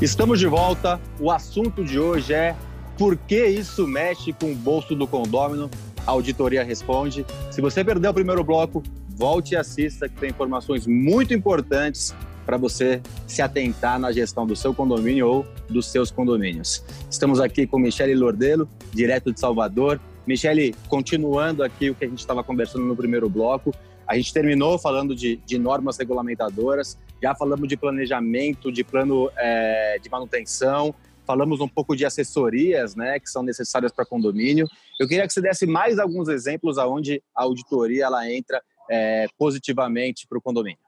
Estamos 0.00 0.38
de 0.38 0.46
volta. 0.46 1.00
O 1.18 1.30
assunto 1.30 1.82
de 1.82 1.98
hoje 1.98 2.34
é 2.34 2.54
por 2.98 3.16
que 3.16 3.46
isso 3.46 3.86
mexe 3.86 4.30
com 4.30 4.52
o 4.52 4.54
bolso 4.54 4.94
do 4.94 5.06
condômino? 5.06 5.70
A 6.06 6.10
auditoria 6.10 6.62
responde. 6.62 7.24
Se 7.50 7.62
você 7.62 7.82
perdeu 7.82 8.10
o 8.10 8.14
primeiro 8.14 8.44
bloco, 8.44 8.82
volte 9.08 9.54
e 9.54 9.56
assista, 9.56 10.06
que 10.06 10.16
tem 10.16 10.28
informações 10.28 10.86
muito 10.86 11.32
importantes 11.32 12.14
para 12.44 12.58
você 12.58 13.00
se 13.26 13.40
atentar 13.40 13.98
na 13.98 14.12
gestão 14.12 14.46
do 14.46 14.54
seu 14.54 14.74
condomínio 14.74 15.28
ou 15.28 15.46
dos 15.66 15.86
seus 15.86 16.10
condomínios. 16.10 16.84
Estamos 17.10 17.40
aqui 17.40 17.66
com 17.66 17.78
Michele 17.78 18.14
Lordelo, 18.14 18.68
direto 18.92 19.32
de 19.32 19.40
Salvador. 19.40 19.98
Michele, 20.26 20.74
continuando 20.88 21.62
aqui 21.62 21.88
o 21.88 21.94
que 21.94 22.04
a 22.04 22.08
gente 22.08 22.20
estava 22.20 22.44
conversando 22.44 22.84
no 22.84 22.94
primeiro 22.94 23.30
bloco, 23.30 23.72
a 24.06 24.14
gente 24.14 24.30
terminou 24.30 24.78
falando 24.78 25.16
de, 25.16 25.36
de 25.46 25.58
normas 25.58 25.96
regulamentadoras, 25.96 26.98
já 27.22 27.34
falamos 27.34 27.68
de 27.68 27.76
planejamento, 27.76 28.70
de 28.70 28.84
plano 28.84 29.30
é, 29.36 29.98
de 30.02 30.08
manutenção, 30.10 30.94
falamos 31.26 31.60
um 31.60 31.68
pouco 31.68 31.96
de 31.96 32.06
assessorias, 32.06 32.94
né, 32.94 33.18
que 33.18 33.28
são 33.28 33.42
necessárias 33.42 33.92
para 33.92 34.06
condomínio. 34.06 34.68
Eu 35.00 35.08
queria 35.08 35.26
que 35.26 35.32
você 35.32 35.40
desse 35.40 35.66
mais 35.66 35.98
alguns 35.98 36.28
exemplos 36.28 36.78
aonde 36.78 37.22
a 37.34 37.42
auditoria 37.42 38.04
ela 38.04 38.30
entra 38.30 38.62
é, 38.88 39.26
positivamente 39.36 40.26
para 40.28 40.38
o 40.38 40.42
condomínio. 40.42 40.78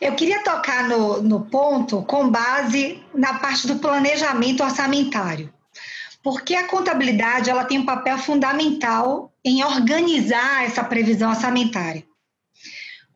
Eu 0.00 0.14
queria 0.14 0.42
tocar 0.44 0.88
no, 0.88 1.22
no 1.22 1.40
ponto 1.46 2.02
com 2.02 2.30
base 2.30 3.02
na 3.14 3.38
parte 3.38 3.66
do 3.66 3.76
planejamento 3.76 4.62
orçamentário, 4.62 5.52
porque 6.22 6.54
a 6.54 6.68
contabilidade 6.68 7.50
ela 7.50 7.64
tem 7.64 7.78
um 7.78 7.86
papel 7.86 8.16
fundamental 8.18 9.32
em 9.44 9.64
organizar 9.64 10.64
essa 10.64 10.84
previsão 10.84 11.30
orçamentária. 11.30 12.04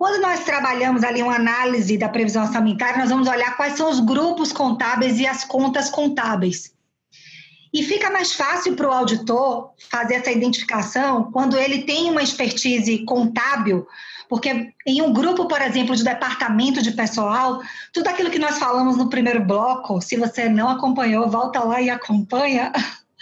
Quando 0.03 0.21
nós 0.21 0.43
trabalhamos 0.43 1.05
ali 1.05 1.23
uma 1.23 1.37
análise 1.37 1.97
da 1.97 2.09
previsão 2.09 2.43
orçamentária, 2.43 2.99
nós 2.99 3.09
vamos 3.09 3.29
olhar 3.29 3.57
quais 3.57 3.75
são 3.75 3.89
os 3.89 4.01
grupos 4.01 4.53
contábeis 4.53 5.21
e 5.21 5.29
as 5.29 5.45
contas 5.45 5.89
contábeis. 5.89 6.75
E 7.73 7.85
fica 7.85 8.11
mais 8.11 8.33
fácil 8.33 8.75
para 8.75 8.89
o 8.89 8.93
auditor 8.93 9.71
fazer 9.89 10.15
essa 10.15 10.33
identificação 10.33 11.31
quando 11.31 11.57
ele 11.57 11.83
tem 11.85 12.11
uma 12.11 12.21
expertise 12.21 13.05
contábil, 13.05 13.87
porque 14.29 14.73
em 14.85 15.01
um 15.01 15.13
grupo, 15.13 15.47
por 15.47 15.63
exemplo, 15.63 15.95
de 15.95 16.03
departamento 16.03 16.83
de 16.83 16.91
pessoal, 16.91 17.63
tudo 17.93 18.09
aquilo 18.09 18.29
que 18.29 18.41
nós 18.41 18.59
falamos 18.59 18.97
no 18.97 19.09
primeiro 19.09 19.45
bloco, 19.45 20.01
se 20.01 20.17
você 20.17 20.49
não 20.49 20.69
acompanhou, 20.69 21.31
volta 21.31 21.61
lá 21.61 21.81
e 21.81 21.89
acompanha. 21.89 22.73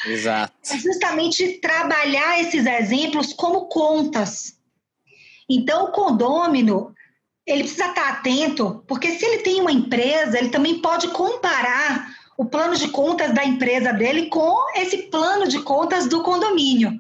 Exato. 0.07 0.55
É 0.71 0.79
justamente 0.79 1.61
trabalhar 1.61 2.41
esses 2.41 2.65
exemplos 2.65 3.35
como 3.35 3.67
contas. 3.67 4.59
Então, 5.53 5.87
o 5.87 5.93
condômino, 5.93 6.95
ele 7.45 7.65
precisa 7.65 7.87
estar 7.87 8.09
atento, 8.09 8.85
porque 8.87 9.19
se 9.19 9.25
ele 9.25 9.39
tem 9.39 9.61
uma 9.61 9.73
empresa, 9.73 10.39
ele 10.39 10.51
também 10.51 10.79
pode 10.79 11.09
comparar 11.09 12.09
o 12.39 12.45
plano 12.45 12.77
de 12.77 12.87
contas 12.89 13.35
da 13.35 13.45
empresa 13.45 13.93
dele 13.93 14.27
com 14.27 14.57
esse 14.77 14.97
plano 15.09 15.49
de 15.49 15.59
contas 15.63 16.07
do 16.07 16.23
condomínio. 16.23 16.93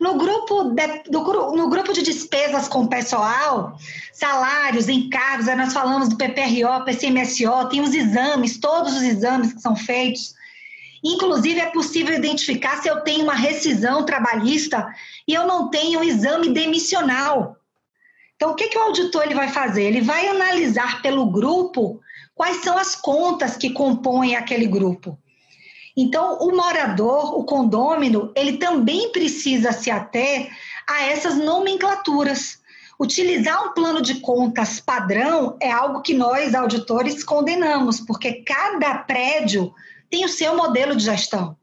No 0.00 0.16
grupo 0.16 0.70
de, 0.70 1.02
do, 1.10 1.20
no 1.54 1.68
grupo 1.68 1.92
de 1.92 2.02
despesas 2.02 2.68
com 2.68 2.86
pessoal, 2.86 3.76
salários, 4.12 4.88
encargos, 4.88 5.48
aí 5.48 5.56
nós 5.56 5.72
falamos 5.72 6.08
do 6.08 6.16
PPRO, 6.16 6.84
PCMSO, 6.84 7.68
tem 7.68 7.80
os 7.80 7.92
exames, 7.92 8.58
todos 8.58 8.94
os 8.94 9.02
exames 9.02 9.52
que 9.52 9.60
são 9.60 9.74
feitos. 9.74 10.32
Inclusive, 11.02 11.60
é 11.60 11.66
possível 11.66 12.14
identificar 12.14 12.80
se 12.80 12.88
eu 12.88 13.00
tenho 13.00 13.24
uma 13.24 13.34
rescisão 13.34 14.04
trabalhista 14.04 14.86
e 15.26 15.34
eu 15.34 15.46
não 15.46 15.68
tenho 15.68 16.00
um 16.00 16.04
exame 16.04 16.50
demissional. 16.50 17.59
Então, 18.40 18.52
o 18.52 18.54
que, 18.54 18.68
que 18.68 18.78
o 18.78 18.80
auditor 18.80 19.24
ele 19.24 19.34
vai 19.34 19.48
fazer? 19.50 19.82
Ele 19.82 20.00
vai 20.00 20.26
analisar 20.26 21.02
pelo 21.02 21.26
grupo 21.26 22.00
quais 22.34 22.62
são 22.64 22.78
as 22.78 22.96
contas 22.96 23.54
que 23.54 23.68
compõem 23.68 24.34
aquele 24.34 24.66
grupo. 24.66 25.18
Então, 25.94 26.38
o 26.38 26.56
morador, 26.56 27.38
o 27.38 27.44
condômino, 27.44 28.32
ele 28.34 28.56
também 28.56 29.12
precisa 29.12 29.72
se 29.72 29.90
ater 29.90 30.50
a 30.88 31.02
essas 31.02 31.36
nomenclaturas. 31.36 32.58
Utilizar 32.98 33.62
um 33.62 33.74
plano 33.74 34.00
de 34.00 34.20
contas 34.20 34.80
padrão 34.80 35.58
é 35.60 35.70
algo 35.70 36.00
que 36.00 36.14
nós, 36.14 36.54
auditores, 36.54 37.22
condenamos, 37.22 38.00
porque 38.00 38.42
cada 38.42 39.00
prédio 39.00 39.70
tem 40.08 40.24
o 40.24 40.30
seu 40.30 40.56
modelo 40.56 40.96
de 40.96 41.04
gestão. 41.04 41.58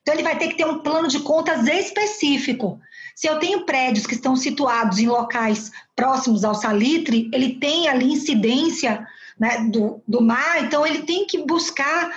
Então, 0.00 0.14
ele 0.14 0.22
vai 0.22 0.38
ter 0.38 0.46
que 0.46 0.56
ter 0.56 0.64
um 0.64 0.78
plano 0.78 1.08
de 1.08 1.18
contas 1.18 1.66
específico. 1.66 2.78
Se 3.20 3.26
eu 3.26 3.38
tenho 3.38 3.66
prédios 3.66 4.06
que 4.06 4.14
estão 4.14 4.34
situados 4.34 4.98
em 4.98 5.06
locais 5.06 5.70
próximos 5.94 6.42
ao 6.42 6.54
salitre, 6.54 7.28
ele 7.34 7.56
tem 7.56 7.86
ali 7.86 8.10
incidência 8.10 9.06
né, 9.38 9.68
do, 9.70 10.02
do 10.08 10.22
mar, 10.22 10.64
então 10.64 10.86
ele 10.86 11.02
tem 11.02 11.26
que 11.26 11.36
buscar 11.44 12.10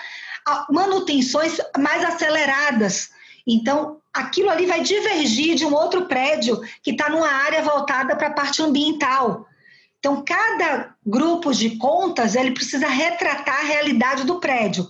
manutenções 0.70 1.58
mais 1.78 2.06
aceleradas. 2.06 3.10
Então, 3.46 3.98
aquilo 4.14 4.50
ali 4.50 4.66
vai 4.66 4.80
divergir 4.80 5.56
de 5.56 5.66
um 5.66 5.74
outro 5.74 6.06
prédio 6.06 6.62
que 6.82 6.92
está 6.92 7.10
numa 7.10 7.28
área 7.28 7.62
voltada 7.62 8.16
para 8.16 8.28
a 8.28 8.34
parte 8.34 8.62
ambiental. 8.62 9.46
Então, 10.00 10.24
cada 10.24 10.96
grupo 11.06 11.54
de 11.54 11.72
contas 11.72 12.34
ele 12.34 12.52
precisa 12.52 12.88
retratar 12.88 13.60
a 13.60 13.68
realidade 13.68 14.24
do 14.24 14.40
prédio. 14.40 14.88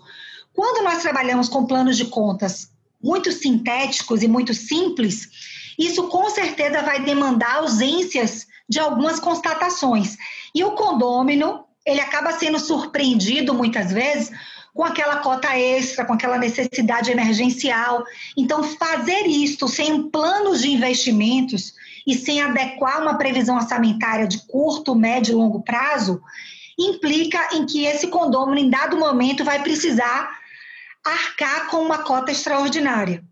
Quando 0.53 0.83
nós 0.83 1.01
trabalhamos 1.01 1.49
com 1.49 1.65
planos 1.65 1.97
de 1.97 2.05
contas 2.05 2.71
muito 3.01 3.31
sintéticos 3.31 4.21
e 4.21 4.27
muito 4.27 4.53
simples, 4.53 5.52
isso 5.77 6.07
com 6.07 6.29
certeza 6.29 6.81
vai 6.81 7.03
demandar 7.03 7.55
ausências 7.57 8.47
de 8.67 8.79
algumas 8.79 9.19
constatações. 9.19 10.17
E 10.53 10.63
o 10.63 10.71
condômino, 10.71 11.65
ele 11.85 11.99
acaba 11.99 12.31
sendo 12.33 12.59
surpreendido 12.59 13.53
muitas 13.53 13.91
vezes 13.91 14.31
com 14.73 14.83
aquela 14.83 15.17
cota 15.17 15.55
extra, 15.57 16.03
com 16.03 16.13
aquela 16.13 16.37
necessidade 16.37 17.11
emergencial. 17.11 18.03
Então, 18.35 18.63
fazer 18.63 19.27
isto 19.27 19.67
sem 19.67 19.93
um 19.93 20.09
plano 20.09 20.57
de 20.57 20.71
investimentos 20.71 21.73
e 22.07 22.15
sem 22.15 22.41
adequar 22.41 23.01
uma 23.01 23.17
previsão 23.17 23.55
orçamentária 23.55 24.27
de 24.27 24.39
curto, 24.47 24.95
médio 24.95 25.33
e 25.33 25.35
longo 25.35 25.61
prazo, 25.61 26.21
implica 26.77 27.55
em 27.55 27.65
que 27.65 27.85
esse 27.85 28.07
condômino, 28.07 28.57
em 28.57 28.69
dado 28.69 28.97
momento, 28.97 29.43
vai 29.43 29.61
precisar 29.61 30.39
arcar 31.05 31.67
com 31.69 31.77
uma 31.77 31.99
cota 31.99 32.31
extraordinária. 32.31 33.23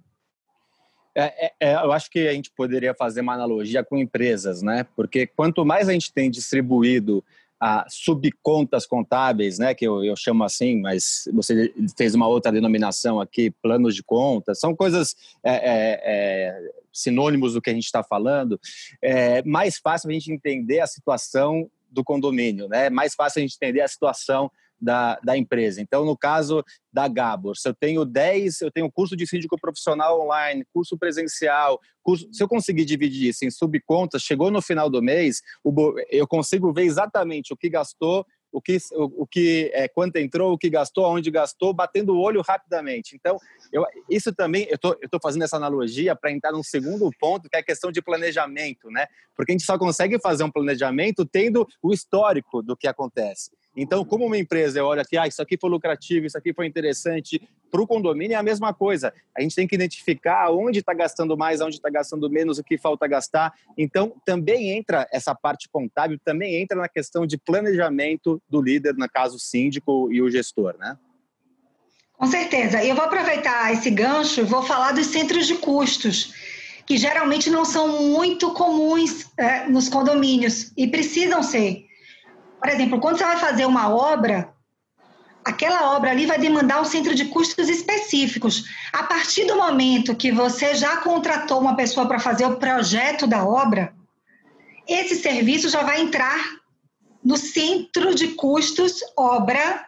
É, 1.16 1.46
é, 1.46 1.54
é, 1.60 1.74
eu 1.76 1.92
acho 1.92 2.10
que 2.10 2.28
a 2.28 2.34
gente 2.34 2.52
poderia 2.52 2.94
fazer 2.94 3.22
uma 3.22 3.34
analogia 3.34 3.84
com 3.84 3.98
empresas, 3.98 4.62
né? 4.62 4.86
Porque 4.96 5.28
quanto 5.28 5.66
mais 5.66 5.90
a 5.90 5.94
gente 5.94 6.14
tem 6.14 6.30
distribuído 6.30 7.24
a 7.60 7.86
subcontas 7.88 8.88
contábeis, 8.88 9.60
né, 9.60 9.76
que 9.76 9.86
eu, 9.86 10.04
eu, 10.04 10.16
chamo 10.16 10.44
assim, 10.44 10.82
mas 10.82 11.30
você 11.32 11.72
fez 11.96 12.16
uma 12.16 12.28
outra 12.28 12.52
denominação 12.52 13.22
aqui, 13.22 13.52
planos 13.62 13.94
de 13.94 14.02
contas, 14.02 14.60
são 14.60 14.76
coisas 14.76 15.16
é, 15.44 15.52
é, 15.52 16.02
é 16.04 16.72
sinônimos 16.92 17.54
do 17.54 17.62
que 17.62 17.70
a 17.70 17.74
gente 17.74 17.86
está 17.86 18.02
falando, 18.02 18.60
é 19.00 19.44
mais 19.44 19.78
fácil 19.78 20.10
a 20.10 20.14
gente 20.14 20.32
entender 20.32 20.80
a 20.80 20.88
situação 20.88 21.70
do 21.92 22.04
condomínio, 22.04 22.68
né? 22.68 22.90
Mais 22.90 23.14
fácil 23.14 23.40
a 23.40 23.42
gente 23.42 23.56
entender 23.56 23.82
a 23.82 23.88
situação 23.88 24.50
da, 24.82 25.20
da 25.24 25.38
empresa. 25.38 25.80
Então, 25.80 26.04
no 26.04 26.18
caso 26.18 26.64
da 26.92 27.08
Gabor, 27.08 27.56
se 27.56 27.70
eu 27.70 27.74
tenho 27.74 28.04
10, 28.04 28.62
eu 28.62 28.72
tenho 28.72 28.92
curso 28.92 29.16
de 29.16 29.28
síndico 29.28 29.56
profissional 29.60 30.20
online, 30.20 30.66
curso 30.74 30.98
presencial, 30.98 31.80
curso, 32.02 32.28
se 32.34 32.42
eu 32.42 32.48
conseguir 32.48 32.86
dividir 32.86 33.30
isso 33.30 33.46
em 33.46 33.52
subcontas, 33.52 34.24
chegou 34.24 34.50
no 34.50 34.62
final 34.62 34.90
do 34.90 35.02
mês, 35.02 35.42
eu 36.10 36.28
consigo 36.28 36.74
ver 36.74 36.84
exatamente 36.84 37.54
o 37.54 37.58
que 37.58 37.70
gastou, 37.70 38.26
o 38.52 38.62
que, 38.62 38.78
o, 38.94 39.24
o 39.24 39.28
que 39.28 39.72
é, 39.74 39.88
quanto 39.88 40.18
entrou, 40.18 40.54
o 40.54 40.58
que 40.58 40.70
gastou, 40.70 41.06
aonde 41.06 41.32
gastou, 41.32 41.74
batendo 41.74 42.14
o 42.14 42.20
olho 42.20 42.42
rapidamente. 42.42 43.16
Então, 43.16 43.38
eu, 43.72 43.86
isso 44.10 44.34
também, 44.34 44.68
eu 44.70 44.78
tô, 44.78 44.98
estou 45.02 45.20
fazendo 45.22 45.44
essa 45.44 45.58
analogia 45.58 46.16
para 46.16 46.32
entrar 46.32 46.52
num 46.52 46.64
segundo 46.64 47.10
ponto, 47.20 47.50
que 47.50 47.56
é 47.56 47.60
a 47.60 47.64
questão 47.64 47.92
de 47.92 48.02
planejamento, 48.02 48.90
né? 48.90 49.08
Porque 49.36 49.52
a 49.52 49.54
gente 49.54 49.66
só 49.66 49.78
consegue 49.78 50.20
fazer 50.20 50.44
um 50.44 50.52
planejamento 50.52 51.26
tendo 51.26 51.68
o 51.82 51.94
histórico 51.94 52.62
do 52.62 52.76
que 52.76 52.88
acontece. 52.88 53.52
Então, 53.76 54.04
como 54.04 54.26
uma 54.26 54.38
empresa 54.38 54.80
eu 54.80 54.86
olho 54.86 55.02
aqui, 55.02 55.18
ah, 55.18 55.28
isso 55.28 55.42
aqui 55.42 55.58
foi 55.58 55.70
lucrativo, 55.70 56.26
isso 56.26 56.38
aqui 56.38 56.54
foi 56.54 56.66
interessante, 56.66 57.42
para 57.72 57.82
o 57.82 57.88
condomínio 57.88 58.36
é 58.36 58.38
a 58.38 58.44
mesma 58.44 58.74
coisa. 58.74 59.14
A 59.36 59.42
gente 59.42 59.56
tem 59.56 59.66
que 59.66 59.76
identificar 59.76 60.52
onde 60.52 60.80
está 60.80 60.94
gastando 60.94 61.38
mais, 61.38 61.62
onde 61.62 61.78
está 61.78 61.90
gastando 61.90 62.30
menos, 62.30 62.60
o 62.60 62.64
que 62.64 62.78
falta 62.78 63.08
gastar. 63.08 63.54
Então, 63.78 64.14
também 64.26 64.72
entra 64.72 65.08
essa 65.12 65.34
parte 65.34 65.70
contábil, 65.70 66.20
também 66.24 66.62
entra 66.62 66.78
na 66.78 66.90
questão 66.90 67.26
de 67.26 67.38
planejamento 67.38 68.42
do 68.50 68.62
líder, 68.62 68.94
no 68.96 69.10
caso 69.10 69.40
síndico 69.40 70.12
e 70.12 70.22
o 70.22 70.30
gestor, 70.30 70.76
né? 70.78 70.98
Com 72.14 72.28
certeza. 72.28 72.84
Eu 72.84 72.94
vou 72.94 73.06
aproveitar 73.06 73.74
esse 73.74 73.90
gancho 73.90 74.42
e 74.42 74.44
vou 74.44 74.62
falar 74.62 74.92
dos 74.92 75.08
centros 75.08 75.48
de 75.48 75.56
custos, 75.56 76.34
que 76.86 76.98
geralmente 76.98 77.50
não 77.50 77.64
são 77.64 78.04
muito 78.10 78.54
comuns 78.54 79.28
é, 79.38 79.68
nos 79.68 79.88
condomínios 79.88 80.72
e 80.76 80.88
precisam 80.88 81.42
ser. 81.42 81.86
Por 82.62 82.70
exemplo, 82.70 83.00
quando 83.00 83.18
você 83.18 83.24
vai 83.24 83.38
fazer 83.38 83.66
uma 83.66 83.90
obra, 83.90 84.54
aquela 85.44 85.96
obra 85.96 86.12
ali 86.12 86.28
vai 86.28 86.38
demandar 86.38 86.80
um 86.80 86.86
centro 86.86 87.16
de 87.16 87.26
custos 87.26 87.68
específicos. 87.68 88.66
A 88.94 89.02
partir 89.02 89.46
do 89.46 89.56
momento 89.56 90.16
que 90.16 90.32
você 90.32 90.76
já 90.76 90.98
contratou 90.98 91.60
uma 91.60 91.76
pessoa 91.76 92.08
para 92.08 92.20
fazer 92.20 92.46
o 92.46 92.58
projeto 92.58 93.26
da 93.26 93.44
obra, 93.44 93.94
esse 94.88 95.16
serviço 95.16 95.70
já 95.70 95.82
vai 95.82 96.02
entrar 96.02 96.38
no 97.26 97.36
centro 97.36 98.14
de 98.14 98.30
custos 98.30 99.00
obra 99.18 99.88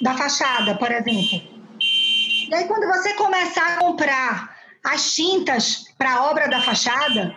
da 0.00 0.16
fachada, 0.16 0.76
por 0.76 0.90
exemplo. 0.90 1.42
E 1.78 2.54
aí, 2.54 2.64
quando 2.66 2.86
você 2.86 3.12
começar 3.14 3.74
a 3.74 3.76
comprar 3.76 4.56
as 4.82 5.12
tintas 5.12 5.84
para 5.98 6.14
a 6.14 6.30
obra 6.30 6.48
da 6.48 6.62
fachada, 6.62 7.34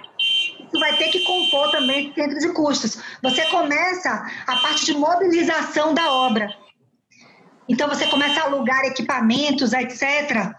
isso 0.68 0.80
vai 0.80 0.98
ter 0.98 1.10
que 1.10 1.22
compor 1.22 1.72
também 1.72 2.14
centro 2.14 2.40
de 2.40 2.50
custos. 2.50 2.98
Você 3.22 3.46
começa 3.46 4.26
a 4.46 4.56
parte 4.58 4.86
de 4.86 4.94
mobilização 4.94 5.94
da 5.94 6.12
obra. 6.12 6.54
Então, 7.70 7.88
você 7.90 8.08
começa 8.08 8.40
a 8.40 8.44
alugar 8.44 8.86
equipamentos, 8.86 9.74
etc. 9.74 10.52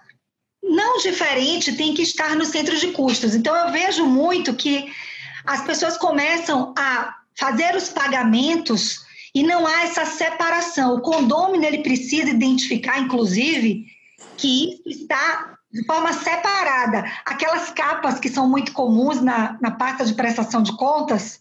Não 0.62 0.98
diferente 0.98 1.76
tem 1.76 1.94
que 1.94 2.02
estar 2.02 2.36
no 2.36 2.44
centro 2.44 2.76
de 2.76 2.88
custos. 2.88 3.34
Então, 3.34 3.54
eu 3.56 3.72
vejo 3.72 4.04
muito 4.06 4.54
que 4.54 4.92
as 5.46 5.62
pessoas 5.62 5.96
começam 5.96 6.74
a 6.76 7.14
fazer 7.38 7.74
os 7.76 7.88
pagamentos 7.88 9.06
e 9.34 9.42
não 9.42 9.66
há 9.66 9.84
essa 9.84 10.04
separação. 10.04 10.94
O 10.94 11.00
condômino 11.00 11.64
ele 11.64 11.82
precisa 11.82 12.30
identificar, 12.30 12.98
inclusive, 12.98 13.86
que 14.36 14.80
isso 14.84 15.02
está 15.02 15.57
de 15.72 15.84
forma 15.84 16.12
separada. 16.12 17.04
Aquelas 17.24 17.70
capas 17.70 18.18
que 18.18 18.28
são 18.28 18.48
muito 18.48 18.72
comuns 18.72 19.20
na, 19.20 19.56
na 19.60 19.70
pasta 19.70 20.04
de 20.04 20.14
prestação 20.14 20.62
de 20.62 20.76
contas. 20.76 21.40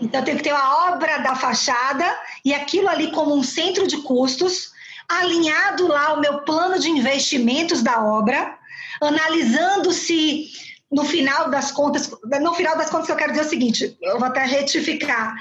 Então, 0.00 0.22
tem 0.22 0.36
que 0.36 0.44
ter 0.44 0.50
a 0.50 0.92
obra 0.92 1.18
da 1.18 1.34
fachada 1.34 2.04
e 2.44 2.54
aquilo 2.54 2.88
ali 2.88 3.10
como 3.12 3.34
um 3.34 3.42
centro 3.42 3.86
de 3.86 3.98
custos, 4.02 4.72
alinhado 5.08 5.88
lá 5.88 6.12
o 6.14 6.20
meu 6.20 6.40
plano 6.42 6.78
de 6.78 6.88
investimentos 6.88 7.82
da 7.82 8.04
obra, 8.04 8.56
analisando 9.00 9.92
se 9.92 10.46
no 10.90 11.04
final 11.04 11.50
das 11.50 11.70
contas, 11.70 12.10
no 12.40 12.54
final 12.54 12.76
das 12.76 12.90
contas 12.90 13.08
eu 13.08 13.16
quero 13.16 13.32
dizer 13.32 13.44
o 13.44 13.48
seguinte, 13.48 13.96
eu 14.00 14.18
vou 14.18 14.28
até 14.28 14.44
retificar, 14.44 15.36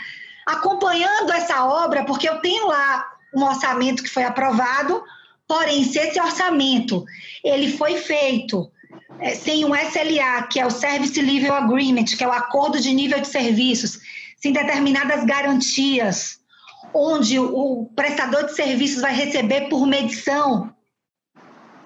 acompanhando 0.46 1.32
essa 1.32 1.66
obra, 1.66 2.04
porque 2.04 2.28
eu 2.28 2.40
tenho 2.42 2.68
lá 2.68 3.06
um 3.34 3.44
orçamento 3.44 4.04
que 4.04 4.10
foi 4.10 4.24
aprovado, 4.24 5.04
porém, 5.48 5.84
se 5.84 6.00
esse 6.00 6.20
orçamento 6.20 7.06
ele 7.44 7.72
foi 7.72 7.98
feito 7.98 8.70
é, 9.20 9.36
sem 9.36 9.66
um 9.66 9.76
SLA, 9.76 10.44
que 10.44 10.60
é 10.60 10.66
o 10.66 10.72
Service 10.72 11.20
Level 11.20 11.54
Agreement, 11.54 12.06
que 12.06 12.24
é 12.24 12.28
o 12.28 12.32
acordo 12.32 12.80
de 12.80 12.94
nível 12.94 13.20
de 13.20 13.28
serviços, 13.28 14.00
sem 14.38 14.54
determinadas 14.54 15.26
garantias, 15.26 16.40
onde 16.94 17.40
o 17.40 17.90
prestador 17.96 18.46
de 18.46 18.56
serviços 18.56 19.02
vai 19.02 19.14
receber 19.14 19.70
por 19.70 19.86
medição 19.88 20.76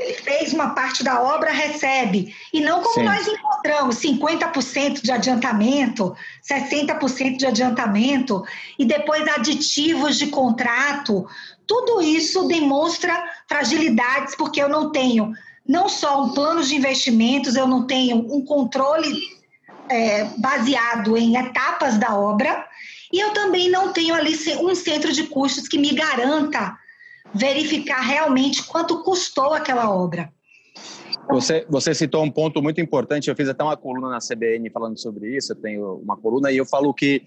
ele 0.01 0.13
fez 0.13 0.51
uma 0.51 0.69
parte 0.69 1.03
da 1.03 1.21
obra, 1.21 1.51
recebe. 1.51 2.35
E 2.51 2.59
não 2.59 2.81
como 2.81 2.95
Sim. 2.95 3.03
nós 3.03 3.27
encontramos, 3.27 3.97
50% 3.97 5.01
de 5.01 5.11
adiantamento, 5.11 6.15
60% 6.43 7.37
de 7.37 7.45
adiantamento, 7.45 8.43
e 8.79 8.85
depois 8.85 9.27
aditivos 9.27 10.17
de 10.17 10.27
contrato. 10.27 11.27
Tudo 11.67 12.01
isso 12.01 12.47
demonstra 12.47 13.23
fragilidades, 13.47 14.35
porque 14.35 14.61
eu 14.61 14.69
não 14.69 14.91
tenho 14.91 15.33
não 15.67 15.88
só 15.88 16.23
um 16.23 16.33
plano 16.33 16.63
de 16.63 16.75
investimentos, 16.75 17.55
eu 17.55 17.67
não 17.67 17.85
tenho 17.85 18.17
um 18.17 18.43
controle 18.43 19.19
é, 19.89 20.25
baseado 20.38 21.15
em 21.17 21.38
etapas 21.38 21.97
da 21.97 22.17
obra, 22.17 22.65
e 23.11 23.19
eu 23.19 23.31
também 23.33 23.69
não 23.69 23.91
tenho 23.91 24.15
ali 24.15 24.35
um 24.61 24.73
centro 24.73 25.11
de 25.11 25.23
custos 25.23 25.67
que 25.67 25.77
me 25.77 25.93
garanta 25.93 26.77
verificar 27.33 28.01
realmente 28.01 28.63
quanto 28.63 29.03
custou 29.03 29.53
aquela 29.53 29.89
obra. 29.94 30.31
Você, 31.29 31.65
você 31.69 31.94
citou 31.94 32.23
um 32.23 32.31
ponto 32.31 32.61
muito 32.61 32.81
importante. 32.81 33.29
Eu 33.29 33.35
fiz 33.35 33.47
até 33.47 33.63
uma 33.63 33.77
coluna 33.77 34.09
na 34.09 34.19
CBN 34.19 34.69
falando 34.69 34.99
sobre 34.99 35.35
isso. 35.37 35.53
Eu 35.53 35.55
tenho 35.55 35.95
uma 35.95 36.17
coluna 36.17 36.51
e 36.51 36.57
eu 36.57 36.65
falo 36.65 36.94
que, 36.94 37.23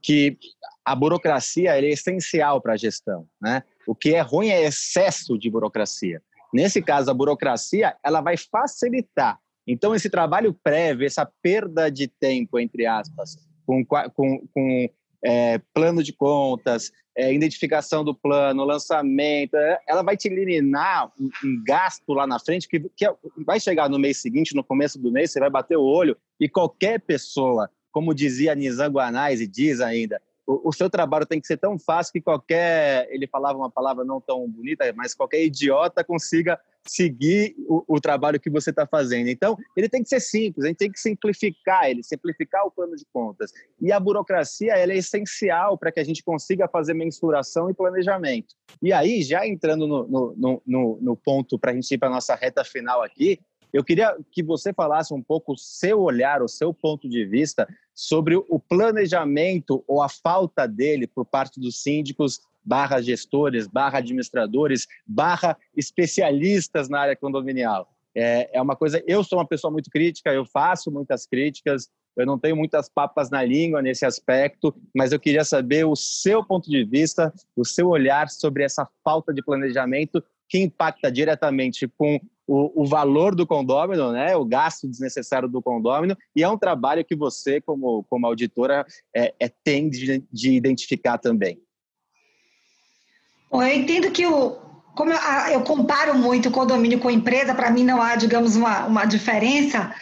que 0.00 0.38
a 0.84 0.94
burocracia 0.94 1.76
é 1.76 1.84
essencial 1.90 2.60
para 2.60 2.74
a 2.74 2.76
gestão. 2.76 3.26
Né? 3.40 3.62
O 3.86 3.94
que 3.94 4.14
é 4.14 4.20
ruim 4.20 4.48
é 4.48 4.64
excesso 4.64 5.38
de 5.38 5.50
burocracia. 5.50 6.22
Nesse 6.52 6.82
caso, 6.82 7.10
a 7.10 7.14
burocracia 7.14 7.96
ela 8.04 8.20
vai 8.20 8.36
facilitar. 8.36 9.38
Então, 9.66 9.94
esse 9.94 10.10
trabalho 10.10 10.52
prévio, 10.62 11.06
essa 11.06 11.24
perda 11.40 11.90
de 11.90 12.08
tempo, 12.08 12.58
entre 12.58 12.84
aspas, 12.84 13.36
com, 13.64 13.84
com, 13.84 14.46
com 14.52 14.88
é, 15.24 15.58
plano 15.72 16.02
de 16.02 16.12
contas, 16.12 16.90
é, 17.16 17.32
identificação 17.32 18.04
do 18.04 18.14
plano, 18.14 18.64
lançamento, 18.64 19.54
é, 19.54 19.78
ela 19.86 20.02
vai 20.02 20.16
te 20.16 20.28
eliminar 20.28 21.12
um, 21.18 21.30
um 21.44 21.62
gasto 21.64 22.12
lá 22.12 22.26
na 22.26 22.38
frente 22.38 22.68
que, 22.68 22.80
que, 22.96 23.06
é, 23.06 23.14
vai 23.46 23.60
chegar 23.60 23.88
no 23.88 23.98
mês 23.98 24.18
seguinte, 24.18 24.54
no 24.54 24.64
começo 24.64 24.98
do 24.98 25.12
mês, 25.12 25.30
você 25.30 25.38
vai 25.38 25.50
bater 25.50 25.76
o 25.76 25.84
olho 25.84 26.16
e 26.40 26.48
qualquer 26.48 27.00
pessoa, 27.00 27.70
como 27.92 28.14
dizia 28.14 28.54
Nizam 28.54 28.90
Guanais 28.90 29.40
e 29.40 29.46
diz 29.46 29.80
ainda, 29.80 30.20
o, 30.46 30.70
o, 30.70 30.72
seu 30.72 30.90
trabalho 30.90 31.24
tem 31.24 31.40
que 31.40 31.46
ser 31.46 31.56
tão 31.56 31.78
fácil 31.78 32.12
que 32.12 32.20
qualquer, 32.20 33.06
ele 33.10 33.26
falava 33.26 33.56
uma 33.56 33.70
palavra 33.70 34.04
não 34.04 34.20
tão 34.20 34.48
bonita, 34.48 34.92
mas 34.96 35.14
qualquer 35.14 35.44
idiota 35.44 36.02
consiga 36.02 36.58
seguir 36.84 37.54
o, 37.68 37.84
o 37.86 38.00
trabalho 38.00 38.40
que 38.40 38.50
você 38.50 38.70
está 38.70 38.84
fazendo. 38.84 39.28
Então, 39.28 39.56
ele 39.76 39.88
tem 39.88 40.02
que 40.02 40.08
ser 40.08 40.18
simples, 40.18 40.64
a 40.64 40.68
gente 40.68 40.78
tem 40.78 40.90
que 40.90 40.98
simplificar 40.98 41.88
ele, 41.88 42.02
simplificar 42.02 42.66
o 42.66 42.72
plano 42.72 42.96
de 42.96 43.04
contas. 43.12 43.52
E 43.80 43.92
a 43.92 44.00
burocracia 44.00 44.72
ela 44.72 44.92
é 44.92 44.96
essencial 44.96 45.78
para 45.78 45.92
que 45.92 46.00
a 46.00 46.04
gente 46.04 46.24
consiga 46.24 46.66
fazer 46.66 46.94
mensuração 46.94 47.70
e 47.70 47.74
planejamento. 47.74 48.54
E 48.82 48.92
aí, 48.92 49.22
já 49.22 49.46
entrando 49.46 49.86
no, 49.86 50.34
no, 50.36 50.62
no, 50.66 50.98
no 51.00 51.16
ponto 51.16 51.56
para 51.56 51.70
a 51.70 51.74
gente 51.74 51.94
ir 51.94 51.98
para 51.98 52.08
a 52.08 52.12
nossa 52.12 52.34
reta 52.34 52.64
final 52.64 53.02
aqui, 53.02 53.38
eu 53.72 53.82
queria 53.82 54.16
que 54.30 54.42
você 54.42 54.72
falasse 54.72 55.14
um 55.14 55.22
pouco 55.22 55.52
o 55.52 55.58
seu 55.58 56.00
olhar, 56.00 56.42
o 56.42 56.48
seu 56.48 56.74
ponto 56.74 57.08
de 57.08 57.24
vista 57.24 57.66
sobre 57.94 58.36
o 58.36 58.58
planejamento 58.58 59.82
ou 59.86 60.02
a 60.02 60.08
falta 60.08 60.66
dele 60.66 61.06
por 61.06 61.24
parte 61.24 61.58
dos 61.58 61.82
síndicos 61.82 62.40
barra 62.64 63.00
gestores, 63.00 63.66
barra 63.66 63.98
administradores, 63.98 64.86
barra 65.06 65.56
especialistas 65.76 66.88
na 66.88 67.00
área 67.00 67.16
condominial. 67.16 67.88
É, 68.14 68.50
é 68.56 68.62
uma 68.62 68.76
coisa. 68.76 69.02
Eu 69.06 69.24
sou 69.24 69.38
uma 69.38 69.46
pessoa 69.46 69.70
muito 69.70 69.90
crítica, 69.90 70.32
eu 70.32 70.44
faço 70.44 70.90
muitas 70.90 71.26
críticas, 71.26 71.90
eu 72.16 72.26
não 72.26 72.38
tenho 72.38 72.54
muitas 72.54 72.88
papas 72.88 73.30
na 73.30 73.42
língua 73.42 73.80
nesse 73.80 74.04
aspecto, 74.04 74.74
mas 74.94 75.12
eu 75.12 75.18
queria 75.18 75.44
saber 75.44 75.86
o 75.86 75.96
seu 75.96 76.44
ponto 76.44 76.70
de 76.70 76.84
vista, 76.84 77.32
o 77.56 77.64
seu 77.64 77.88
olhar 77.88 78.28
sobre 78.28 78.62
essa 78.62 78.86
falta 79.02 79.32
de 79.32 79.42
planejamento 79.42 80.22
que 80.48 80.58
impacta 80.58 81.10
diretamente 81.10 81.88
com 81.88 82.20
o, 82.46 82.82
o, 82.82 82.86
valor 82.86 83.34
do 83.34 83.46
condômino, 83.46 84.12
né, 84.12 84.36
o 84.36 84.44
gasto 84.44 84.88
desnecessário 84.88 85.48
do 85.48 85.62
condômino, 85.62 86.16
e 86.34 86.42
é 86.42 86.48
um 86.48 86.58
trabalho 86.58 87.04
que 87.04 87.14
você, 87.14 87.60
como, 87.60 88.04
como 88.08 88.26
auditora, 88.26 88.84
é, 89.14 89.34
é 89.38 89.48
tem 89.48 89.88
de, 89.88 90.22
de 90.32 90.52
identificar 90.52 91.18
também. 91.18 91.60
Bom, 93.50 93.62
eu 93.62 93.76
entendo 93.76 94.10
que 94.10 94.26
o, 94.26 94.56
como 94.94 95.12
eu, 95.12 95.18
eu 95.52 95.62
comparo 95.62 96.14
muito 96.16 96.48
o 96.48 96.52
condomínio 96.52 96.98
com 96.98 97.08
a 97.08 97.12
empresa, 97.12 97.54
para 97.54 97.70
mim 97.70 97.84
não 97.84 98.00
há, 98.00 98.16
digamos, 98.16 98.56
uma, 98.56 98.86
uma 98.86 99.04
diferença. 99.04 99.94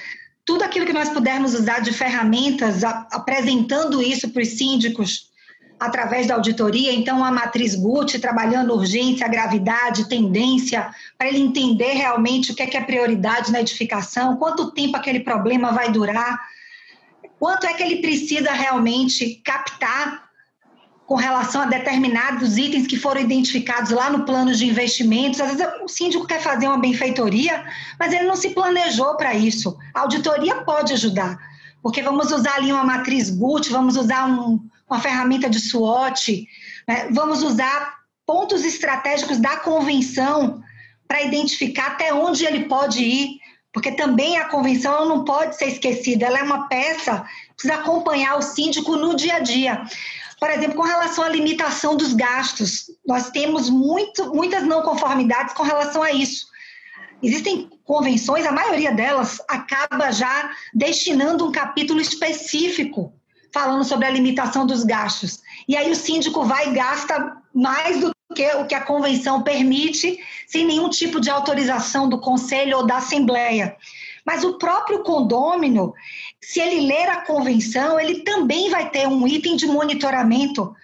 Tudo 0.45 0.63
aquilo 0.63 0.87
que 0.87 0.93
nós 0.93 1.09
pudermos 1.11 1.55
usar 1.55 1.81
de 1.81 1.93
ferramentas, 1.93 2.83
a, 2.83 3.07
apresentando 3.13 4.03
isso 4.03 4.31
para 4.31 4.43
os 4.43 4.49
síndicos 4.49 5.30
através 5.81 6.27
da 6.27 6.35
auditoria, 6.35 6.93
então 6.93 7.25
a 7.25 7.31
matriz 7.31 7.75
GUT 7.75 8.19
trabalhando 8.19 8.75
urgência, 8.75 9.27
gravidade, 9.27 10.07
tendência, 10.07 10.95
para 11.17 11.29
ele 11.29 11.39
entender 11.39 11.95
realmente 11.95 12.53
o 12.53 12.55
que 12.55 12.63
é, 12.63 12.67
que 12.67 12.77
é 12.77 12.83
prioridade 12.83 13.51
na 13.51 13.63
edificação, 13.63 14.37
quanto 14.37 14.73
tempo 14.73 14.99
aquele 14.99 15.21
problema 15.21 15.73
vai 15.73 15.91
durar, 15.91 16.39
quanto 17.39 17.67
é 17.67 17.73
que 17.73 17.83
ele 17.83 18.03
precisa 18.03 18.53
realmente 18.53 19.41
captar 19.43 20.29
com 21.07 21.15
relação 21.15 21.63
a 21.63 21.67
determinados 21.67 22.59
itens 22.59 22.87
que 22.87 22.97
foram 22.97 23.23
identificados 23.23 23.91
lá 23.91 24.11
no 24.11 24.25
plano 24.25 24.55
de 24.55 24.67
investimentos. 24.67 25.41
Às 25.41 25.57
vezes 25.57 25.67
o 25.83 25.89
síndico 25.89 26.25
quer 26.25 26.41
fazer 26.41 26.69
uma 26.69 26.79
benfeitoria, 26.79 27.65
mas 27.99 28.13
ele 28.13 28.29
não 28.29 28.37
se 28.37 28.51
planejou 28.51 29.17
para 29.17 29.35
isso. 29.35 29.77
A 29.95 30.03
auditoria 30.03 30.57
pode 30.57 30.93
ajudar, 30.93 31.37
porque 31.83 32.03
vamos 32.03 32.31
usar 32.31 32.57
ali 32.57 32.71
uma 32.71 32.85
matriz 32.85 33.31
GUT, 33.31 33.73
vamos 33.73 33.97
usar 33.97 34.27
um, 34.27 34.61
uma 34.91 35.01
ferramenta 35.01 35.49
de 35.49 35.61
SWOT, 35.61 36.49
né? 36.87 37.09
vamos 37.13 37.43
usar 37.43 38.01
pontos 38.27 38.65
estratégicos 38.65 39.39
da 39.39 39.57
convenção 39.57 40.61
para 41.07 41.23
identificar 41.23 41.89
até 41.89 42.13
onde 42.13 42.45
ele 42.45 42.65
pode 42.65 43.03
ir, 43.03 43.39
porque 43.73 43.93
também 43.93 44.37
a 44.37 44.49
convenção 44.49 45.09
não 45.09 45.25
pode 45.25 45.57
ser 45.57 45.67
esquecida, 45.67 46.27
ela 46.27 46.41
é 46.41 46.43
uma 46.43 46.69
peça, 46.69 47.25
precisa 47.55 47.75
acompanhar 47.75 48.37
o 48.37 48.43
síndico 48.43 48.97
no 48.97 49.15
dia 49.15 49.37
a 49.37 49.41
dia. 49.41 49.85
Por 50.41 50.51
exemplo, 50.51 50.77
com 50.77 50.83
relação 50.83 51.23
à 51.23 51.29
limitação 51.29 51.97
dos 51.97 52.15
gastos, 52.15 52.91
nós 53.07 53.31
temos 53.31 53.69
muito, 53.69 54.35
muitas 54.35 54.65
não 54.65 54.83
conformidades 54.83 55.55
com 55.55 55.63
relação 55.63 56.03
a 56.03 56.11
isso. 56.11 56.47
Existem 57.23 57.69
convenções, 57.85 58.47
a 58.47 58.53
maioria 58.53 58.93
delas 58.93 59.41
acaba 59.47 60.11
já 60.11 60.51
destinando 60.73 61.47
um 61.47 61.53
capítulo 61.53 62.01
específico 62.01 63.13
falando 63.53 63.85
sobre 63.85 64.07
a 64.07 64.11
limitação 64.11 64.67
dos 64.67 64.85
gastos. 64.85 65.41
E 65.69 65.77
aí 65.77 65.91
o 65.91 65.97
síndico 65.97 66.45
vai 66.45 66.69
e 66.69 66.73
gasta 66.73 67.37
mais 67.55 68.01
do 68.01 68.13
que 68.35 68.47
o 68.55 68.67
que 68.67 68.75
a 68.75 68.81
convenção 68.81 69.43
permite, 69.43 70.19
sem 70.47 70.65
nenhum 70.65 70.89
tipo 70.89 71.21
de 71.21 71.31
autorização 71.31 72.09
do 72.09 72.21
conselho 72.21 72.79
ou 72.79 72.87
da 72.87 72.99
assembleia. 72.99 73.77
Mas 74.25 74.45
o 74.45 74.59
próprio 74.59 75.03
condômino, 75.03 75.93
se 76.41 76.61
ele 76.61 76.87
ler 76.87 77.09
a 77.09 77.23
convenção, 77.23 77.99
ele 77.99 78.21
também 78.21 78.71
vai 78.71 78.89
ter 78.91 79.09
um 79.09 79.27
item 79.27 79.57
de 79.57 79.67
monitoramento 79.67 80.75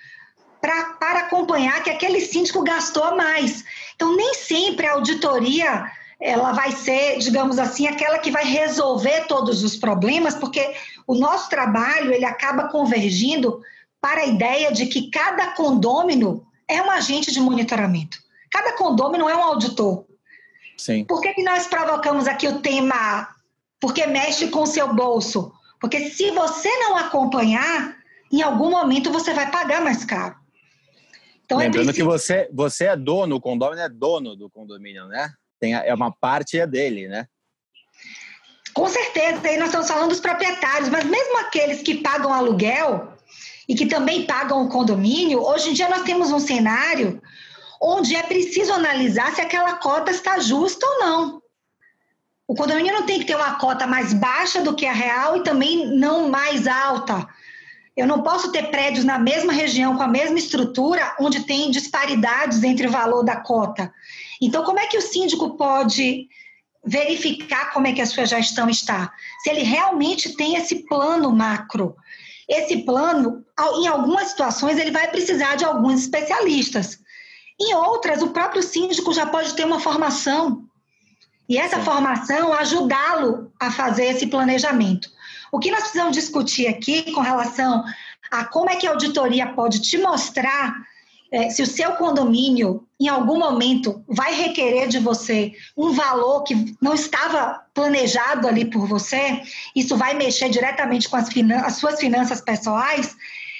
pra, 0.60 0.84
para 0.94 1.18
acompanhar 1.20 1.82
que 1.82 1.90
aquele 1.90 2.20
síndico 2.20 2.62
gastou 2.62 3.16
mais. 3.16 3.64
Então, 3.94 4.16
nem 4.16 4.34
sempre 4.34 4.86
a 4.86 4.94
auditoria 4.94 5.90
ela 6.18 6.52
vai 6.52 6.72
ser, 6.72 7.18
digamos 7.18 7.58
assim, 7.58 7.86
aquela 7.86 8.18
que 8.18 8.30
vai 8.30 8.44
resolver 8.44 9.26
todos 9.26 9.62
os 9.62 9.76
problemas, 9.76 10.34
porque 10.34 10.74
o 11.06 11.14
nosso 11.14 11.48
trabalho 11.48 12.12
ele 12.12 12.24
acaba 12.24 12.68
convergindo 12.68 13.62
para 14.00 14.22
a 14.22 14.26
ideia 14.26 14.72
de 14.72 14.86
que 14.86 15.10
cada 15.10 15.52
condômino 15.52 16.46
é 16.68 16.82
um 16.82 16.90
agente 16.90 17.32
de 17.32 17.40
monitoramento. 17.40 18.18
Cada 18.50 18.72
condômino 18.72 19.28
é 19.28 19.36
um 19.36 19.42
auditor. 19.42 20.04
Sim. 20.76 21.04
Por 21.04 21.20
que, 21.20 21.34
que 21.34 21.42
nós 21.42 21.66
provocamos 21.66 22.26
aqui 22.26 22.48
o 22.48 22.60
tema 22.60 23.28
porque 23.80 24.06
mexe 24.06 24.48
com 24.48 24.62
o 24.62 24.66
seu 24.66 24.92
bolso? 24.92 25.52
Porque 25.80 26.10
se 26.10 26.30
você 26.30 26.68
não 26.78 26.96
acompanhar, 26.96 27.96
em 28.32 28.42
algum 28.42 28.70
momento 28.70 29.12
você 29.12 29.32
vai 29.32 29.50
pagar 29.50 29.80
mais 29.80 30.04
caro. 30.04 30.36
Então, 31.44 31.60
é 31.60 31.64
Lembrando 31.64 31.90
é 31.90 31.92
que 31.92 32.02
você, 32.02 32.50
você 32.52 32.86
é 32.86 32.96
dono, 32.96 33.36
o 33.36 33.40
condomínio 33.40 33.84
é 33.84 33.88
dono 33.88 34.34
do 34.34 34.50
condomínio, 34.50 35.06
né? 35.06 35.32
Tem, 35.60 35.74
é 35.74 35.94
uma 35.94 36.10
parte 36.10 36.58
é 36.58 36.66
dele, 36.66 37.08
né? 37.08 37.26
Com 38.76 38.90
certeza, 38.90 39.40
aí 39.42 39.56
nós 39.56 39.68
estamos 39.68 39.88
falando 39.88 40.10
dos 40.10 40.20
proprietários, 40.20 40.90
mas 40.90 41.02
mesmo 41.04 41.38
aqueles 41.38 41.80
que 41.80 41.94
pagam 41.94 42.30
aluguel 42.30 43.10
e 43.66 43.74
que 43.74 43.86
também 43.86 44.26
pagam 44.26 44.62
o 44.62 44.68
condomínio, 44.68 45.40
hoje 45.42 45.70
em 45.70 45.72
dia 45.72 45.88
nós 45.88 46.02
temos 46.02 46.30
um 46.30 46.38
cenário 46.38 47.18
onde 47.80 48.14
é 48.14 48.22
preciso 48.22 48.74
analisar 48.74 49.34
se 49.34 49.40
aquela 49.40 49.76
cota 49.76 50.10
está 50.10 50.38
justa 50.40 50.84
ou 50.86 51.00
não. 51.00 51.42
O 52.46 52.54
condomínio 52.54 52.92
não 52.92 53.06
tem 53.06 53.18
que 53.18 53.24
ter 53.24 53.34
uma 53.34 53.54
cota 53.54 53.86
mais 53.86 54.12
baixa 54.12 54.60
do 54.60 54.76
que 54.76 54.84
a 54.84 54.92
real 54.92 55.38
e 55.38 55.42
também 55.42 55.96
não 55.96 56.28
mais 56.28 56.66
alta. 56.66 57.26
Eu 57.96 58.06
não 58.06 58.22
posso 58.22 58.52
ter 58.52 58.70
prédios 58.70 59.06
na 59.06 59.18
mesma 59.18 59.54
região, 59.54 59.96
com 59.96 60.02
a 60.02 60.08
mesma 60.08 60.38
estrutura, 60.38 61.16
onde 61.18 61.46
tem 61.46 61.70
disparidades 61.70 62.62
entre 62.62 62.86
o 62.86 62.92
valor 62.92 63.24
da 63.24 63.36
cota. 63.36 63.90
Então, 64.38 64.64
como 64.64 64.78
é 64.78 64.86
que 64.86 64.98
o 64.98 65.02
síndico 65.02 65.56
pode 65.56 66.28
verificar 66.84 67.72
como 67.72 67.86
é 67.86 67.92
que 67.92 68.00
a 68.00 68.06
sua 68.06 68.24
gestão 68.24 68.68
está? 68.68 69.12
Se 69.42 69.50
ele 69.50 69.62
realmente 69.62 70.36
tem 70.36 70.56
esse 70.56 70.86
plano 70.86 71.32
macro. 71.32 71.96
Esse 72.48 72.78
plano, 72.78 73.44
em 73.80 73.88
algumas 73.88 74.28
situações, 74.28 74.78
ele 74.78 74.92
vai 74.92 75.08
precisar 75.08 75.56
de 75.56 75.64
alguns 75.64 76.02
especialistas. 76.02 76.98
Em 77.60 77.74
outras, 77.74 78.22
o 78.22 78.30
próprio 78.30 78.62
síndico 78.62 79.12
já 79.12 79.26
pode 79.26 79.54
ter 79.54 79.64
uma 79.64 79.80
formação. 79.80 80.64
E 81.48 81.58
essa 81.58 81.78
Sim. 81.78 81.84
formação 81.84 82.52
ajudá-lo 82.52 83.52
a 83.58 83.70
fazer 83.70 84.06
esse 84.06 84.26
planejamento. 84.26 85.08
O 85.50 85.58
que 85.58 85.70
nós 85.70 85.80
precisamos 85.80 86.12
discutir 86.12 86.66
aqui 86.66 87.10
com 87.12 87.20
relação 87.20 87.84
a 88.30 88.44
como 88.44 88.70
é 88.70 88.76
que 88.76 88.86
a 88.86 88.90
auditoria 88.90 89.46
pode 89.48 89.80
te 89.80 89.98
mostrar 89.98 90.74
é, 91.30 91.50
se 91.50 91.62
o 91.62 91.66
seu 91.66 91.92
condomínio, 91.92 92.86
em 93.00 93.08
algum 93.08 93.38
momento, 93.38 94.04
vai 94.08 94.34
requerer 94.34 94.88
de 94.88 94.98
você 94.98 95.52
um 95.76 95.92
valor 95.92 96.44
que 96.44 96.76
não 96.80 96.94
estava 96.94 97.64
planejado 97.74 98.46
ali 98.46 98.64
por 98.64 98.86
você, 98.86 99.42
isso 99.74 99.96
vai 99.96 100.14
mexer 100.14 100.48
diretamente 100.48 101.08
com 101.08 101.16
as, 101.16 101.28
as 101.64 101.76
suas 101.76 101.98
finanças 101.98 102.40
pessoais, 102.40 103.14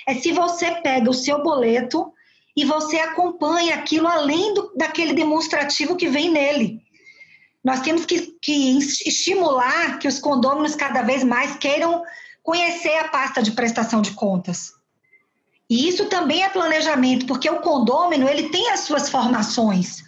é 0.07 0.15
se 0.15 0.33
você 0.33 0.71
pega 0.83 1.11
o 1.11 1.15
seu 1.15 1.43
boleto 1.43 2.13
e 2.57 2.65
você 2.65 2.99
acompanha 2.99 3.75
aquilo 3.75 4.07
além 4.07 4.55
do, 4.55 4.73
daquele 4.77 5.13
demonstrativo 5.13 5.97
que 5.97 6.09
vem 6.09 6.31
nele. 6.31 6.81
Nós 7.63 7.81
temos 7.81 8.07
que, 8.07 8.37
que 8.41 8.79
estimular 8.79 9.99
que 9.99 10.07
os 10.07 10.21
condôminos 10.21 10.77
cada 10.77 11.03
vez 11.03 11.25
mais 11.25 11.57
queiram 11.57 12.03
conhecer 12.43 12.97
a 12.99 13.09
pasta 13.09 13.43
de 13.43 13.51
prestação 13.51 14.01
de 14.01 14.13
contas. 14.13 14.76
E 15.69 15.89
isso 15.89 16.07
também 16.07 16.43
é 16.45 16.49
planejamento, 16.49 17.27
porque 17.27 17.51
o 17.51 17.61
condômino 17.61 18.29
ele 18.29 18.49
tem 18.51 18.71
as 18.71 18.81
suas 18.81 19.09
formações. 19.11 20.05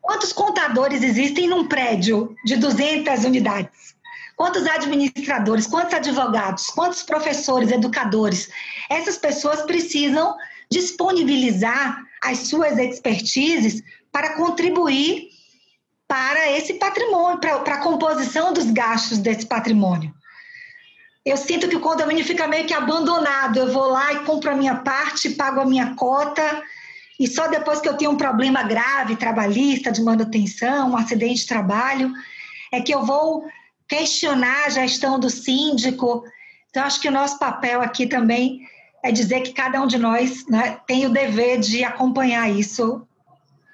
Quantos 0.00 0.32
contadores 0.32 1.02
existem 1.02 1.48
num 1.48 1.66
prédio 1.66 2.36
de 2.44 2.56
200 2.56 3.24
unidades? 3.24 3.96
Quantos 4.36 4.66
administradores, 4.66 5.66
quantos 5.66 5.94
advogados, 5.94 6.66
quantos 6.66 7.02
professores, 7.02 7.72
educadores? 7.72 8.48
Essas 8.88 9.16
pessoas 9.16 9.62
precisam 9.62 10.36
disponibilizar 10.70 12.04
as 12.22 12.38
suas 12.38 12.78
expertises 12.78 13.82
para 14.12 14.36
contribuir 14.36 15.30
para 16.06 16.52
esse 16.52 16.74
patrimônio, 16.74 17.40
para, 17.40 17.58
para 17.60 17.74
a 17.74 17.82
composição 17.82 18.52
dos 18.52 18.70
gastos 18.70 19.18
desse 19.18 19.46
patrimônio. 19.46 20.14
Eu 21.26 21.36
sinto 21.36 21.68
que 21.68 21.74
o 21.74 21.80
condomínio 21.80 22.24
fica 22.24 22.46
meio 22.46 22.68
que 22.68 22.72
abandonado. 22.72 23.56
Eu 23.56 23.72
vou 23.72 23.88
lá 23.88 24.12
e 24.12 24.20
compro 24.20 24.52
a 24.52 24.54
minha 24.54 24.76
parte, 24.76 25.30
pago 25.30 25.60
a 25.60 25.66
minha 25.66 25.96
cota, 25.96 26.62
e 27.18 27.26
só 27.26 27.48
depois 27.48 27.80
que 27.80 27.88
eu 27.88 27.96
tenho 27.96 28.12
um 28.12 28.16
problema 28.16 28.62
grave, 28.62 29.16
trabalhista, 29.16 29.90
de 29.90 30.00
manutenção, 30.02 30.92
um 30.92 30.96
acidente 30.96 31.40
de 31.40 31.46
trabalho, 31.48 32.12
é 32.72 32.80
que 32.80 32.94
eu 32.94 33.04
vou 33.04 33.44
questionar 33.88 34.66
a 34.66 34.70
gestão 34.70 35.18
do 35.18 35.28
síndico. 35.28 36.22
Então, 36.70 36.84
acho 36.84 37.00
que 37.00 37.08
o 37.08 37.12
nosso 37.12 37.40
papel 37.40 37.80
aqui 37.80 38.06
também 38.06 38.60
é 39.02 39.10
dizer 39.10 39.40
que 39.40 39.52
cada 39.52 39.82
um 39.82 39.86
de 39.88 39.98
nós 39.98 40.46
né, 40.46 40.78
tem 40.86 41.06
o 41.06 41.10
dever 41.10 41.58
de 41.58 41.82
acompanhar 41.82 42.48
isso 42.50 43.04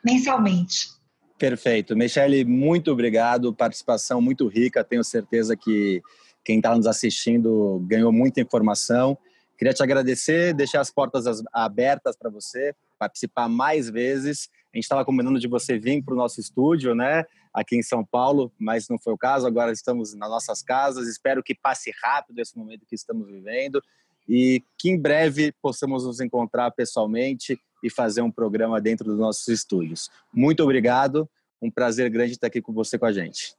mensalmente. 0.03 0.89
Perfeito. 1.37 1.95
Michele, 1.95 2.47
muito 2.47 2.91
obrigado. 2.91 3.53
Participação 3.53 4.23
muito 4.23 4.47
rica. 4.47 4.83
Tenho 4.85 5.05
certeza 5.05 5.55
que 5.55 6.01
quem 6.45 6.59
está 6.59 6.77
nos 6.77 6.87
assistindo 6.87 7.83
ganhou 7.87 8.13
muita 8.13 8.41
informação. 8.41 9.17
Queria 9.57 9.73
te 9.73 9.83
agradecer, 9.83 10.55
deixar 10.55 10.81
as 10.81 10.91
portas 10.91 11.43
abertas 11.53 12.17
para 12.17 12.29
você 12.31 12.75
participar 12.99 13.49
mais 13.49 13.89
vezes. 13.89 14.49
A 14.73 14.77
gente 14.77 14.85
estava 14.85 15.05
combinando 15.05 15.39
de 15.39 15.47
você 15.47 15.79
vir 15.79 16.03
para 16.03 16.15
o 16.15 16.17
nosso 16.17 16.41
estúdio, 16.41 16.95
né? 16.95 17.25
Aqui 17.53 17.77
em 17.77 17.83
São 17.83 18.05
Paulo, 18.05 18.53
mas 18.59 18.89
não 18.89 18.99
foi 18.99 19.13
o 19.13 19.19
caso. 19.19 19.47
Agora 19.47 19.71
estamos 19.71 20.15
nas 20.15 20.31
nossas 20.31 20.63
casas. 20.63 21.07
Espero 21.07 21.43
que 21.43 21.55
passe 21.55 21.93
rápido 22.03 22.41
esse 22.41 22.57
momento 22.57 22.87
que 22.87 22.95
estamos 22.95 23.27
vivendo 23.27 23.83
e 24.29 24.63
que 24.79 24.91
em 24.91 24.99
breve 24.99 25.53
possamos 25.61 26.05
nos 26.05 26.21
encontrar 26.21 26.71
pessoalmente 26.71 27.59
e 27.83 27.91
fazer 27.91 28.23
um 28.23 28.31
programa 28.31 28.81
dentro 28.81 29.07
dos 29.07 29.19
nossos 29.19 29.47
estúdios. 29.49 30.09
Muito 30.33 30.63
obrigado, 30.63 31.29
um 31.61 31.71
prazer 31.71 32.09
grande 32.09 32.33
estar 32.33 32.47
aqui 32.47 32.63
com 32.63 32.73
você 32.73 32.99
com 32.99 33.07
a 33.07 33.13
gente. 33.13 33.55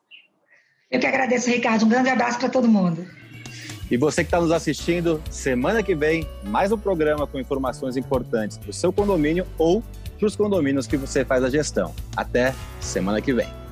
Eu 0.94 1.00
que 1.00 1.08
agradeço, 1.08 1.50
Ricardo. 1.50 1.86
Um 1.86 1.90
grande 1.90 2.10
abraço 2.10 2.38
para 2.38 2.50
todo 2.50 2.68
mundo. 2.68 3.04
E 3.90 3.98
você 3.98 4.24
que 4.24 4.28
está 4.28 4.40
nos 4.40 4.52
assistindo, 4.52 5.20
semana 5.28 5.82
que 5.82 5.96
vem, 5.96 6.28
mais 6.44 6.72
um 6.72 6.78
programa 6.78 7.26
com 7.26 7.40
informações 7.40 7.98
importantes 7.98 8.60
para 8.60 8.70
o 8.70 8.74
seu 8.74 8.94
condomínio 8.94 9.44
ou 9.58 9.84
para 10.20 10.28
os 10.28 10.36
condomínios 10.36 10.86
que 10.86 10.96
você 10.96 11.26
faz 11.26 11.44
a 11.44 11.50
gestão. 11.50 11.96
Até 12.16 12.54
semana 12.80 13.20
que 13.20 13.34
vem. 13.34 13.63